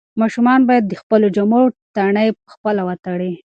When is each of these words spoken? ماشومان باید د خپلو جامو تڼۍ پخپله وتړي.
ماشومان 0.21 0.59
باید 0.69 0.83
د 0.87 0.93
خپلو 1.01 1.27
جامو 1.35 1.61
تڼۍ 1.95 2.27
پخپله 2.45 2.81
وتړي. 2.87 3.31